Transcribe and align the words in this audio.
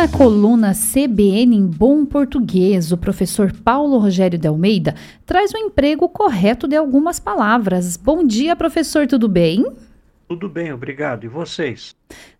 na 0.00 0.08
coluna 0.08 0.72
CBN 0.72 1.54
em 1.54 1.66
Bom 1.66 2.06
Português, 2.06 2.90
o 2.90 2.96
professor 2.96 3.52
Paulo 3.52 3.98
Rogério 3.98 4.38
de 4.38 4.48
Almeida 4.48 4.94
traz 5.26 5.52
o 5.52 5.58
emprego 5.58 6.08
correto 6.08 6.66
de 6.66 6.74
algumas 6.74 7.20
palavras. 7.20 7.98
Bom 7.98 8.26
dia, 8.26 8.56
professor, 8.56 9.06
tudo 9.06 9.28
bem? 9.28 9.62
Tudo 10.26 10.48
bem, 10.48 10.72
obrigado. 10.72 11.24
E 11.24 11.28
vocês? 11.28 11.94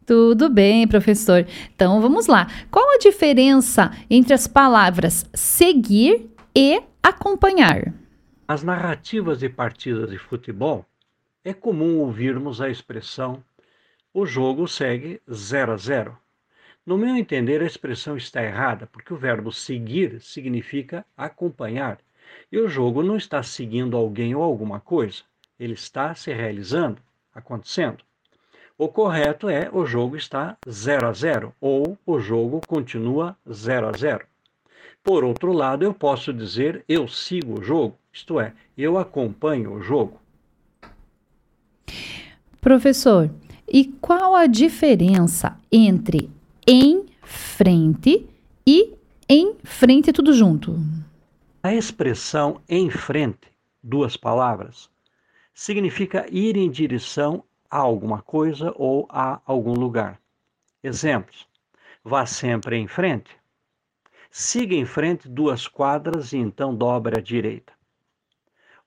Tudo 0.06 0.48
bem, 0.48 0.88
professor. 0.88 1.46
Então 1.74 2.00
vamos 2.00 2.26
lá. 2.26 2.46
Qual 2.70 2.94
a 2.94 2.98
diferença 2.98 3.90
entre 4.08 4.32
as 4.32 4.46
palavras 4.46 5.26
seguir 5.34 6.30
e 6.56 6.80
acompanhar? 7.02 7.92
Nas 8.48 8.62
narrativas 8.62 9.38
de 9.38 9.50
partidas 9.50 10.08
de 10.08 10.16
futebol, 10.16 10.86
é 11.44 11.52
comum 11.52 11.98
ouvirmos 11.98 12.58
a 12.62 12.70
expressão 12.70 13.44
o 14.12 14.26
jogo 14.26 14.66
segue 14.66 15.20
0 15.30 15.72
a 15.72 15.76
0. 15.76 16.18
No 16.84 16.96
meu 16.96 17.14
entender, 17.14 17.60
a 17.62 17.66
expressão 17.66 18.16
está 18.16 18.42
errada, 18.42 18.86
porque 18.86 19.12
o 19.12 19.16
verbo 19.16 19.52
seguir 19.52 20.20
significa 20.20 21.04
acompanhar, 21.16 21.98
e 22.50 22.58
o 22.58 22.68
jogo 22.68 23.02
não 23.02 23.16
está 23.16 23.42
seguindo 23.42 23.96
alguém 23.96 24.34
ou 24.34 24.42
alguma 24.42 24.80
coisa, 24.80 25.22
ele 25.58 25.74
está 25.74 26.14
se 26.14 26.32
realizando 26.32 27.02
acontecendo. 27.34 28.02
O 28.78 28.88
correto 28.88 29.48
é 29.48 29.68
o 29.70 29.84
jogo 29.84 30.16
está 30.16 30.56
0 30.66 31.06
a 31.06 31.12
0 31.12 31.54
ou 31.60 31.98
o 32.06 32.18
jogo 32.18 32.62
continua 32.66 33.36
0 33.46 33.88
a 33.88 33.92
0. 33.92 34.26
Por 35.04 35.22
outro 35.22 35.52
lado, 35.52 35.84
eu 35.84 35.92
posso 35.92 36.32
dizer 36.32 36.82
eu 36.88 37.06
sigo 37.06 37.60
o 37.60 37.62
jogo, 37.62 37.98
isto 38.10 38.40
é, 38.40 38.54
eu 38.76 38.96
acompanho 38.96 39.74
o 39.74 39.82
jogo. 39.82 40.18
Professor, 42.58 43.30
e 43.68 43.84
qual 44.00 44.34
a 44.34 44.46
diferença 44.46 45.58
entre 45.70 46.30
em 46.72 47.04
frente 47.22 48.30
e 48.64 48.94
em 49.28 49.56
frente 49.64 50.12
tudo 50.12 50.32
junto? 50.32 50.76
A 51.64 51.74
expressão 51.74 52.62
em 52.68 52.88
frente, 52.88 53.48
duas 53.82 54.16
palavras, 54.16 54.88
significa 55.52 56.26
ir 56.30 56.56
em 56.56 56.70
direção 56.70 57.42
a 57.68 57.78
alguma 57.78 58.22
coisa 58.22 58.72
ou 58.76 59.08
a 59.10 59.40
algum 59.44 59.72
lugar. 59.72 60.20
Exemplos: 60.80 61.44
vá 62.04 62.24
sempre 62.24 62.76
em 62.76 62.86
frente. 62.86 63.36
Siga 64.30 64.76
em 64.76 64.84
frente 64.84 65.28
duas 65.28 65.66
quadras 65.66 66.32
e 66.32 66.36
então 66.36 66.72
dobre 66.72 67.18
à 67.18 67.20
direita. 67.20 67.72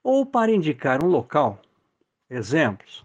Ou 0.02 0.24
para 0.24 0.50
indicar 0.50 1.04
um 1.04 1.08
local. 1.08 1.60
Exemplos: 2.30 3.04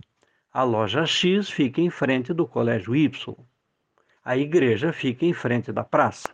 a 0.54 0.64
loja 0.64 1.06
X 1.06 1.50
fica 1.50 1.82
em 1.82 1.90
frente 1.90 2.34
do 2.34 2.48
colégio 2.48 2.96
Y. 2.96 3.36
A 4.30 4.38
igreja 4.38 4.94
fica 4.94 5.26
em 5.26 5.34
frente 5.34 5.72
da 5.72 5.84
praça. 5.84 6.30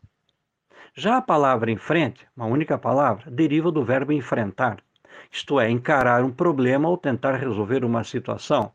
Já 0.94 1.16
a 1.16 1.22
palavra 1.22 1.72
em 1.72 1.78
frente, 1.78 2.28
uma 2.36 2.46
única 2.46 2.78
palavra, 2.78 3.32
deriva 3.32 3.72
do 3.72 3.86
verbo 3.86 4.12
enfrentar 4.12 4.84
isto 5.32 5.60
é, 5.60 5.70
encarar 5.70 6.24
um 6.24 6.32
problema 6.32 6.90
ou 6.90 6.98
tentar 6.98 7.36
resolver 7.36 7.84
uma 7.84 8.04
situação. 8.04 8.74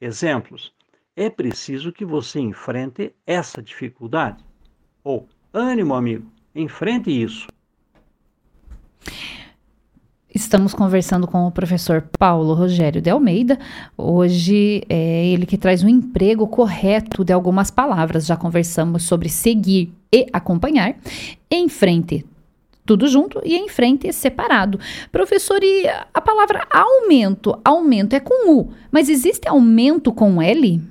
Exemplos: 0.00 0.72
é 1.14 1.30
preciso 1.30 1.92
que 1.92 2.04
você 2.04 2.38
enfrente 2.40 3.14
essa 3.26 3.62
dificuldade. 3.62 4.44
Ou, 5.02 5.28
ânimo, 5.52 5.94
amigo, 5.94 6.30
enfrente 6.54 7.10
isso. 7.10 7.48
Estamos 10.36 10.74
conversando 10.74 11.26
com 11.26 11.46
o 11.46 11.50
professor 11.50 12.10
Paulo 12.18 12.52
Rogério 12.52 13.00
de 13.00 13.08
Almeida. 13.08 13.58
Hoje 13.96 14.82
é 14.86 15.28
ele 15.28 15.46
que 15.46 15.56
traz 15.56 15.82
um 15.82 15.88
emprego 15.88 16.46
correto 16.46 17.24
de 17.24 17.32
algumas 17.32 17.70
palavras. 17.70 18.26
Já 18.26 18.36
conversamos 18.36 19.04
sobre 19.04 19.30
seguir 19.30 19.94
e 20.12 20.26
acompanhar. 20.30 20.94
Em 21.50 21.70
frente, 21.70 22.22
tudo 22.84 23.08
junto 23.08 23.40
e 23.46 23.56
em 23.56 23.66
frente 23.70 24.12
separado. 24.12 24.78
Professor, 25.10 25.58
e 25.62 25.86
a 26.12 26.20
palavra 26.20 26.68
aumento, 26.70 27.58
aumento 27.64 28.12
é 28.12 28.20
com 28.20 28.52
U, 28.52 28.74
mas 28.92 29.08
existe 29.08 29.48
aumento 29.48 30.12
com 30.12 30.42
L? 30.42 30.82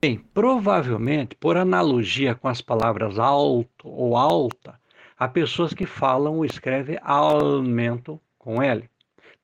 Bem, 0.00 0.20
provavelmente, 0.32 1.34
por 1.34 1.56
analogia 1.56 2.36
com 2.36 2.46
as 2.46 2.60
palavras 2.60 3.18
alto 3.18 3.88
ou 3.88 4.16
alta, 4.16 4.78
há 5.18 5.26
pessoas 5.26 5.74
que 5.74 5.86
falam 5.86 6.36
ou 6.36 6.44
escrevem 6.44 7.00
aumento 7.02 8.20
com 8.40 8.60
L. 8.60 8.90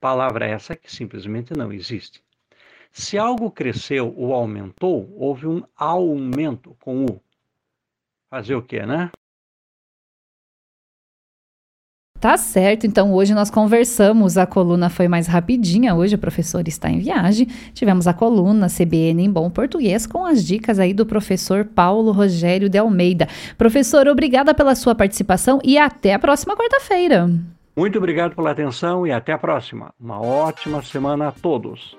Palavra 0.00 0.46
essa 0.46 0.74
que 0.74 0.92
simplesmente 0.92 1.52
não 1.56 1.72
existe. 1.72 2.20
Se 2.90 3.18
algo 3.18 3.50
cresceu 3.50 4.12
ou 4.16 4.32
aumentou, 4.32 5.14
houve 5.16 5.46
um 5.46 5.62
aumento 5.76 6.74
com 6.80 7.04
U. 7.04 7.20
Fazer 8.30 8.54
o 8.54 8.62
quê, 8.62 8.84
né? 8.84 9.10
Tá 12.18 12.38
certo, 12.38 12.86
então 12.86 13.12
hoje 13.12 13.34
nós 13.34 13.50
conversamos, 13.50 14.38
a 14.38 14.46
coluna 14.46 14.88
foi 14.88 15.06
mais 15.06 15.26
rapidinha, 15.26 15.94
hoje 15.94 16.14
o 16.14 16.18
professor 16.18 16.66
está 16.66 16.88
em 16.90 16.98
viagem. 16.98 17.46
Tivemos 17.74 18.06
a 18.06 18.14
coluna 18.14 18.68
CBN 18.68 19.22
em 19.22 19.30
bom 19.30 19.50
português 19.50 20.06
com 20.06 20.24
as 20.24 20.42
dicas 20.42 20.78
aí 20.78 20.94
do 20.94 21.04
professor 21.04 21.66
Paulo 21.66 22.12
Rogério 22.12 22.70
de 22.70 22.78
Almeida. 22.78 23.28
Professor, 23.58 24.08
obrigada 24.08 24.54
pela 24.54 24.74
sua 24.74 24.94
participação 24.94 25.60
e 25.62 25.76
até 25.76 26.14
a 26.14 26.18
próxima 26.18 26.56
quarta-feira. 26.56 27.30
Muito 27.76 27.98
obrigado 27.98 28.34
pela 28.34 28.52
atenção 28.52 29.06
e 29.06 29.12
até 29.12 29.32
a 29.32 29.38
próxima. 29.38 29.92
Uma 30.00 30.20
ótima 30.20 30.82
semana 30.82 31.28
a 31.28 31.32
todos. 31.32 31.96